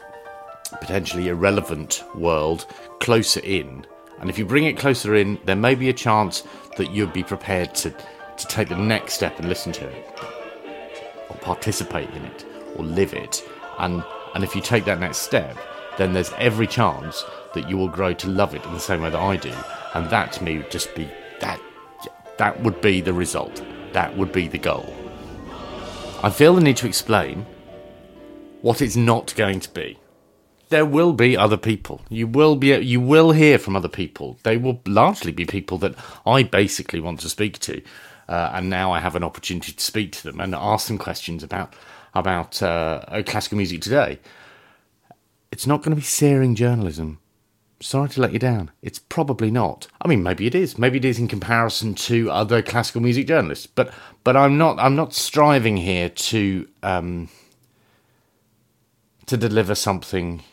potentially 0.81 1.29
irrelevant 1.29 2.05
world 2.15 2.67
closer 3.01 3.41
in. 3.41 3.87
And 4.21 4.29
if 4.29 4.39
you 4.39 4.45
bring 4.45 4.65
it 4.65 4.77
closer 4.77 5.15
in, 5.15 5.39
there 5.47 5.57
may 5.57 5.75
be 5.75 5.89
a 5.89 5.95
chance 5.95 6.45
that 6.77 6.91
you'd 6.91 7.15
be 7.15 7.25
prepared 7.25 7.75
to 7.77 7.95
to 8.41 8.47
take 8.47 8.69
the 8.69 8.77
next 8.77 9.15
step 9.15 9.39
and 9.39 9.49
listen 9.49 9.73
to 9.73 9.87
it, 9.89 10.21
or 11.29 11.37
participate 11.37 12.11
in 12.11 12.25
it, 12.25 12.45
or 12.77 12.85
live 12.85 13.15
it. 13.15 13.49
And 13.79 14.05
and 14.35 14.45
if 14.45 14.55
you 14.55 14.61
take 14.61 14.85
that 14.85 15.01
next 15.01 15.19
step, 15.19 15.57
then 15.99 16.13
there's 16.13 16.33
every 16.39 16.67
chance 16.67 17.25
that 17.55 17.69
you 17.69 17.77
will 17.77 17.89
grow 17.89 18.13
to 18.15 18.29
love 18.29 18.55
it 18.55 18.65
in 18.65 18.73
the 18.73 18.81
same 18.81 19.03
way 19.03 19.11
that 19.11 19.21
I 19.21 19.37
do. 19.37 19.53
And 19.95 20.09
that 20.11 20.33
to 20.33 20.45
me 20.45 20.59
would 20.59 20.71
just 20.71 20.95
be 20.95 21.09
that 21.41 21.61
that 22.39 22.63
would 22.63 22.81
be 22.81 23.01
the 23.01 23.13
result. 23.13 23.63
That 23.93 24.17
would 24.17 24.33
be 24.33 24.49
the 24.49 24.59
goal. 24.59 24.95
I 26.23 26.31
feel 26.31 26.55
the 26.55 26.61
need 26.61 26.77
to 26.79 26.87
explain 26.87 27.47
what 28.63 28.81
it's 28.81 28.97
not 28.97 29.35
going 29.37 29.61
to 29.61 29.71
be. 29.71 29.99
There 30.69 30.87
will 30.87 31.13
be 31.13 31.37
other 31.37 31.57
people. 31.57 32.03
You 32.09 32.29
will 32.29 32.55
be 32.55 32.69
you 32.69 33.01
will 33.01 33.33
hear 33.33 33.59
from 33.59 33.75
other 33.75 33.89
people. 33.89 34.39
They 34.45 34.57
will 34.57 34.81
largely 34.87 35.33
be 35.33 35.45
people 35.45 35.79
that 35.79 35.95
I 36.25 36.45
basically 36.45 37.01
want 37.01 37.21
to 37.21 37.29
speak 37.29 37.59
to 37.61 37.83
uh, 38.31 38.53
and 38.55 38.71
now 38.71 38.93
I 38.93 39.01
have 39.01 39.17
an 39.17 39.25
opportunity 39.25 39.73
to 39.73 39.83
speak 39.83 40.13
to 40.13 40.23
them 40.23 40.41
and 40.41 40.55
ask 40.55 40.87
them 40.87 40.99
questions 40.99 41.43
about 41.43 41.75
about 42.15 42.63
uh, 42.63 43.23
classical 43.27 43.57
music 43.57 43.83
today. 43.83 44.19
It's 45.53 45.67
not 45.67 45.83
going 45.83 45.91
to 45.91 45.97
be 45.97 46.03
searing 46.03 46.55
journalism. 46.55 47.19
Sorry 47.81 48.09
to 48.11 48.21
let 48.21 48.33
you 48.33 48.39
down. 48.39 48.71
It's 48.83 48.99
probably 48.99 49.51
not. 49.51 49.89
I 50.03 50.09
mean, 50.09 50.23
maybe 50.23 50.47
it 50.47 50.55
is. 50.55 50.79
Maybe 50.79 50.99
it 50.99 51.05
is 51.05 51.19
in 51.19 51.29
comparison 51.29 51.95
to 51.95 52.31
other 52.31 52.63
classical 52.63 53.01
music 53.01 53.27
journalists. 53.27 53.67
But 53.67 53.93
but 54.23 54.37
I'm 54.37 54.57
not. 54.57 54.79
I'm 54.79 54.95
not 54.95 55.13
striving 55.13 55.77
here 55.77 56.09
to 56.09 56.69
um, 56.85 57.29
to 59.27 59.37
deliver 59.37 59.75
something 59.75 60.45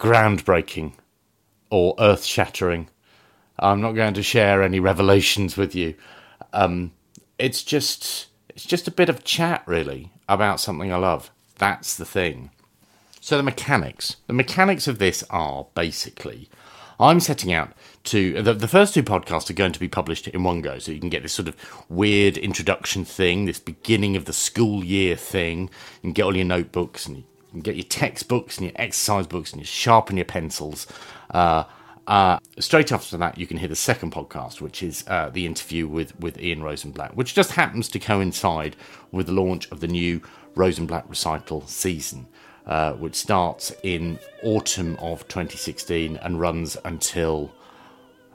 groundbreaking 0.00 0.94
or 1.70 1.94
earth 2.00 2.24
shattering 2.24 2.88
I'm 3.60 3.80
not 3.80 3.92
going 3.92 4.14
to 4.14 4.22
share 4.22 4.62
any 4.62 4.80
revelations 4.80 5.56
with 5.56 5.74
you. 5.74 5.94
Um, 6.52 6.92
it's 7.38 7.62
just 7.62 8.28
it's 8.48 8.64
just 8.64 8.88
a 8.88 8.92
bit 8.92 9.08
of 9.08 9.24
chat 9.24 9.62
really 9.66 10.10
about 10.28 10.60
something 10.60 10.92
I 10.92 10.96
love. 10.96 11.30
That's 11.58 11.96
the 11.96 12.04
thing. 12.04 12.50
So 13.20 13.36
the 13.36 13.42
mechanics, 13.42 14.16
the 14.26 14.32
mechanics 14.32 14.88
of 14.88 14.98
this 14.98 15.22
are 15.28 15.66
basically, 15.74 16.48
I'm 16.98 17.20
setting 17.20 17.52
out 17.52 17.72
to 18.04 18.42
the, 18.42 18.54
the 18.54 18.66
first 18.66 18.94
two 18.94 19.02
podcasts 19.02 19.50
are 19.50 19.54
going 19.54 19.72
to 19.72 19.80
be 19.80 19.88
published 19.88 20.26
in 20.26 20.42
one 20.42 20.62
go, 20.62 20.78
so 20.78 20.90
you 20.90 21.00
can 21.00 21.10
get 21.10 21.22
this 21.22 21.34
sort 21.34 21.48
of 21.48 21.56
weird 21.90 22.38
introduction 22.38 23.04
thing, 23.04 23.44
this 23.44 23.60
beginning 23.60 24.16
of 24.16 24.24
the 24.24 24.32
school 24.32 24.82
year 24.82 25.16
thing, 25.16 25.68
and 26.02 26.14
get 26.14 26.22
all 26.22 26.36
your 26.36 26.46
notebooks 26.46 27.06
and 27.06 27.18
you 27.18 27.24
can 27.50 27.60
get 27.60 27.76
your 27.76 27.84
textbooks 27.84 28.56
and 28.56 28.68
your 28.68 28.76
exercise 28.76 29.26
books 29.26 29.52
and 29.52 29.60
you 29.60 29.66
sharpen 29.66 30.16
your 30.16 30.24
pencils. 30.24 30.86
Uh, 31.30 31.64
Uh, 32.06 32.38
straight 32.58 32.90
after 32.92 33.16
that, 33.16 33.38
you 33.38 33.46
can 33.46 33.56
hear 33.56 33.68
the 33.68 33.76
second 33.76 34.12
podcast, 34.12 34.60
which 34.60 34.82
is 34.82 35.04
uh, 35.06 35.30
the 35.30 35.46
interview 35.46 35.86
with, 35.86 36.18
with 36.18 36.40
Ian 36.40 36.62
Rosenblatt, 36.62 37.14
which 37.16 37.34
just 37.34 37.52
happens 37.52 37.88
to 37.88 37.98
coincide 37.98 38.76
with 39.12 39.26
the 39.26 39.32
launch 39.32 39.70
of 39.70 39.80
the 39.80 39.86
new 39.86 40.20
Rosenblatt 40.54 41.08
recital 41.08 41.66
season, 41.66 42.26
uh, 42.66 42.92
which 42.94 43.14
starts 43.14 43.72
in 43.82 44.18
autumn 44.42 44.96
of 44.96 45.26
2016 45.28 46.16
and 46.16 46.40
runs 46.40 46.76
until, 46.84 47.52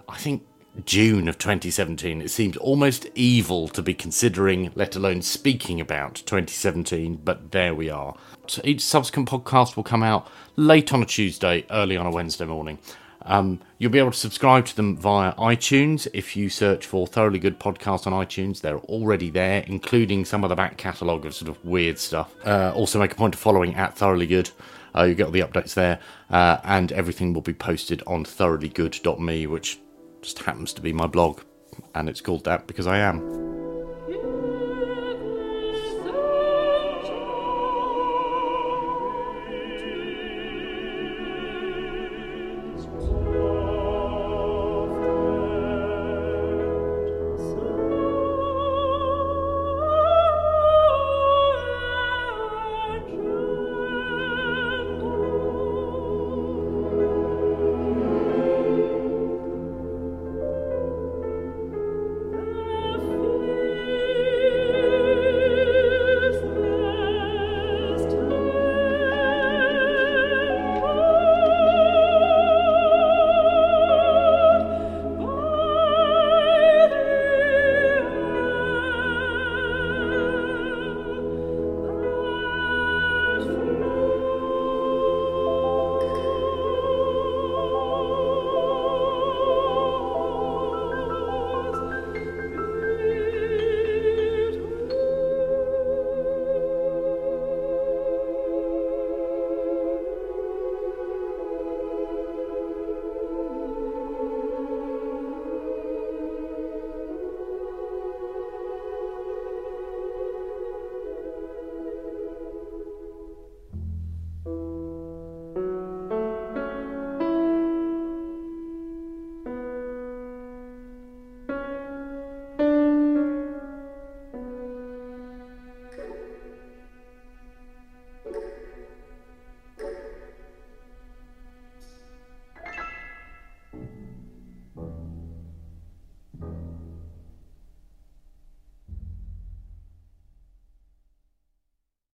I 0.08 0.18
think, 0.18 0.44
June 0.84 1.28
of 1.28 1.38
2017. 1.38 2.22
It 2.22 2.30
seems 2.30 2.58
almost 2.58 3.08
evil 3.16 3.68
to 3.70 3.82
be 3.82 3.94
considering, 3.94 4.72
let 4.76 4.96
alone 4.96 5.22
speaking 5.22 5.80
about 5.80 6.16
2017, 6.16 7.22
but 7.24 7.52
there 7.52 7.74
we 7.74 7.90
are. 7.90 8.16
So 8.48 8.62
each 8.66 8.82
subsequent 8.82 9.30
podcast 9.30 9.76
will 9.76 9.84
come 9.84 10.04
out 10.04 10.28
late 10.56 10.92
on 10.94 11.02
a 11.02 11.06
Tuesday, 11.06 11.66
early 11.70 11.96
on 11.96 12.06
a 12.06 12.12
Wednesday 12.12 12.46
morning. 12.46 12.80
Um, 13.26 13.60
you'll 13.78 13.92
be 13.92 14.00
able 14.00 14.12
to 14.12 14.18
subscribe 14.18 14.66
to 14.68 14.76
them 14.76 14.96
via 14.98 15.34
iTunes 15.34 16.08
if 16.14 16.36
you 16.36 16.50
search 16.50 16.86
for 16.86 17.08
Thoroughly 17.08 17.40
Good 17.40 17.60
Podcast 17.60 18.08
on 18.08 18.14
iTunes. 18.14 18.62
They're 18.62 18.78
already 18.78 19.30
there, 19.30 19.64
including 19.68 20.26
some 20.26 20.44
of 20.44 20.50
the 20.50 20.56
back 20.56 20.78
catalogue 20.78 21.26
of 21.26 21.34
sort 21.34 21.50
of 21.50 21.64
weird 21.66 21.98
stuff. 21.98 22.34
Uh, 22.46 22.72
also, 22.76 23.00
make 23.00 23.12
a 23.12 23.16
point 23.16 23.34
of 23.34 23.40
following 23.40 23.76
at 23.76 23.98
Thoroughly 23.98 24.28
Good. 24.28 24.52
Uh, 24.96 25.04
you 25.04 25.16
get 25.16 25.26
all 25.26 25.32
the 25.32 25.42
updates 25.42 25.74
there, 25.74 26.00
uh, 26.30 26.58
and 26.64 26.92
everything 26.92 27.34
will 27.34 27.42
be 27.42 27.54
posted 27.54 28.02
on 28.08 28.24
thoroughlygood.me, 28.24 29.48
which 29.48 29.80
just 30.22 30.40
happens 30.40 30.72
to 30.74 30.82
be 30.82 30.94
my 30.94 31.08
blog, 31.08 31.42
and 31.94 32.08
it's 32.08 32.22
called 32.22 32.46
that 32.46 32.68
because 32.68 32.88
I 32.88 33.00
am. 33.00 33.55